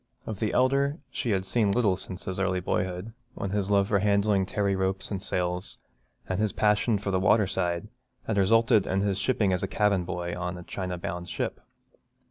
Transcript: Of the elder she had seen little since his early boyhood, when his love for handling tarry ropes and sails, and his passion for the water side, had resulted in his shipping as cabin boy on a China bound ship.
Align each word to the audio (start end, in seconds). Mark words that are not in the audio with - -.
Of 0.25 0.39
the 0.39 0.51
elder 0.51 0.97
she 1.11 1.29
had 1.29 1.45
seen 1.45 1.71
little 1.71 1.95
since 1.95 2.25
his 2.25 2.39
early 2.39 2.59
boyhood, 2.59 3.13
when 3.35 3.51
his 3.51 3.69
love 3.69 3.87
for 3.89 3.99
handling 3.99 4.47
tarry 4.47 4.75
ropes 4.75 5.11
and 5.11 5.21
sails, 5.21 5.77
and 6.27 6.39
his 6.39 6.53
passion 6.53 6.97
for 6.97 7.11
the 7.11 7.19
water 7.19 7.45
side, 7.45 7.87
had 8.25 8.35
resulted 8.39 8.87
in 8.87 9.01
his 9.01 9.19
shipping 9.19 9.53
as 9.53 9.63
cabin 9.69 10.03
boy 10.03 10.35
on 10.35 10.57
a 10.57 10.63
China 10.63 10.97
bound 10.97 11.29
ship. 11.29 11.61